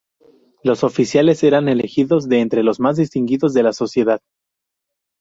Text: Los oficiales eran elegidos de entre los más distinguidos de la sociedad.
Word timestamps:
Los 0.63 0.83
oficiales 0.83 1.43
eran 1.43 1.69
elegidos 1.69 2.27
de 2.27 2.39
entre 2.39 2.63
los 2.63 2.79
más 2.79 2.97
distinguidos 2.97 3.53
de 3.53 3.61
la 3.61 3.71
sociedad. 3.71 4.19